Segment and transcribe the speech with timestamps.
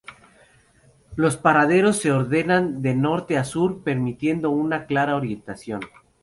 [1.15, 5.79] Los paraderos se ordenan de norte a sur permitiendo una clara orientación.